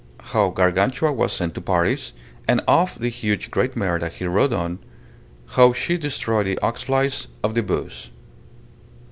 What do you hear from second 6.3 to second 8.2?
the oxflies of the Beauce.